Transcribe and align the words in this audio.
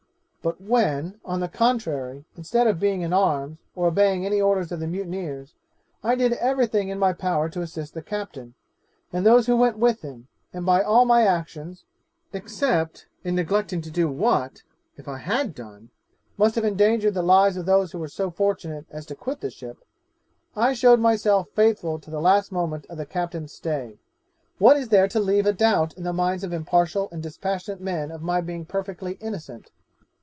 But 0.43 0.59
when, 0.59 1.19
on 1.23 1.39
the 1.39 1.47
contrary, 1.47 2.25
instead 2.35 2.65
of 2.65 2.79
being 2.79 3.03
in 3.03 3.13
arms, 3.13 3.59
or 3.75 3.85
obeying 3.85 4.25
any 4.25 4.41
orders 4.41 4.71
of 4.71 4.79
the 4.79 4.87
mutineers, 4.87 5.53
I 6.03 6.15
did 6.15 6.33
every 6.33 6.65
thing 6.65 6.89
in 6.89 6.97
my 6.97 7.13
power 7.13 7.47
to 7.49 7.61
assist 7.61 7.93
the 7.93 8.01
captain, 8.01 8.55
and 9.13 9.23
those 9.23 9.45
who 9.45 9.55
went 9.55 9.77
with 9.77 10.01
him, 10.01 10.29
and 10.51 10.65
by 10.65 10.81
all 10.81 11.05
my 11.05 11.27
actions 11.27 11.85
(except 12.33 13.05
in 13.23 13.35
neglecting 13.35 13.83
to 13.83 13.91
do 13.91 14.09
what, 14.09 14.63
if 14.97 15.07
I 15.07 15.19
had 15.19 15.53
done, 15.53 15.91
must 16.39 16.55
have 16.55 16.65
endangered 16.65 17.13
the 17.13 17.21
lives 17.21 17.55
of 17.55 17.67
those 17.67 17.91
who 17.91 17.99
were 17.99 18.07
so 18.07 18.31
fortunate 18.31 18.87
as 18.89 19.05
to 19.05 19.15
quit 19.15 19.41
the 19.41 19.51
ship) 19.51 19.83
I 20.55 20.73
showed 20.73 20.99
myself 20.99 21.49
faithful 21.53 21.99
to 21.99 22.09
the 22.09 22.19
last 22.19 22.51
moment 22.51 22.87
of 22.87 22.97
the 22.97 23.05
captain's 23.05 23.53
stay, 23.53 23.99
what 24.57 24.75
is 24.75 24.89
there 24.89 25.07
to 25.09 25.19
leave 25.19 25.45
a 25.45 25.53
doubt 25.53 25.93
in 25.95 26.03
the 26.03 26.13
minds 26.13 26.43
of 26.43 26.51
impartial 26.51 27.09
and 27.11 27.21
dispassionate 27.21 27.79
men 27.79 28.09
of 28.09 28.23
my 28.23 28.41
being 28.41 28.65
perfectly 28.65 29.19
innocent? 29.21 29.69